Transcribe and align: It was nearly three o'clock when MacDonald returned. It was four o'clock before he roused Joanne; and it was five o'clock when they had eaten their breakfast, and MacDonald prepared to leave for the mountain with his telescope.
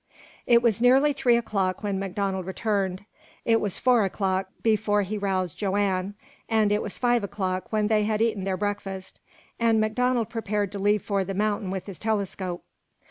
It 0.47 0.63
was 0.63 0.81
nearly 0.81 1.13
three 1.13 1.37
o'clock 1.37 1.83
when 1.83 1.99
MacDonald 1.99 2.47
returned. 2.47 3.05
It 3.45 3.61
was 3.61 3.77
four 3.77 4.03
o'clock 4.03 4.47
before 4.63 5.03
he 5.03 5.15
roused 5.15 5.59
Joanne; 5.59 6.15
and 6.49 6.71
it 6.71 6.81
was 6.81 6.97
five 6.97 7.23
o'clock 7.23 7.71
when 7.71 7.85
they 7.85 8.05
had 8.05 8.19
eaten 8.19 8.43
their 8.43 8.57
breakfast, 8.57 9.19
and 9.59 9.79
MacDonald 9.79 10.27
prepared 10.27 10.71
to 10.71 10.79
leave 10.79 11.03
for 11.03 11.23
the 11.23 11.35
mountain 11.35 11.69
with 11.69 11.85
his 11.85 11.99
telescope. 11.99 12.63